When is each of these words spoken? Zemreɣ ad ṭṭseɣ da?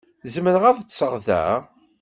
Zemreɣ 0.33 0.63
ad 0.65 0.77
ṭṭseɣ 0.83 1.13
da? 1.27 1.43